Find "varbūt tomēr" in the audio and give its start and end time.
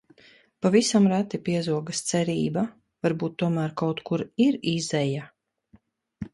3.09-3.77